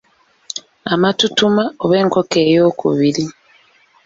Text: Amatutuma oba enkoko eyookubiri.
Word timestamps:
Amatutuma 0.93 1.63
oba 1.83 1.95
enkoko 2.01 2.35
eyookubiri. 2.45 3.25